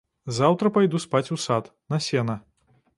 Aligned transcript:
Заўтра 0.37 0.71
пайду 0.79 1.03
спаць 1.05 1.33
у 1.37 1.39
сад, 1.47 1.71
на 1.95 2.05
сена. 2.11 2.43